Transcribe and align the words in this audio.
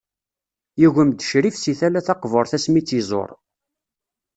Yugem-d 0.81 1.19
Ccrif 1.27 1.55
seg 1.57 1.75
tala 1.79 2.01
taqburt 2.07 2.51
asmi 2.57 2.77
i 2.79 2.81
tt-iẓur. 2.83 3.29